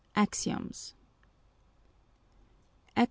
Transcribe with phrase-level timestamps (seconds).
[0.15, 0.95] AXIOMS.
[2.97, 2.99] AX.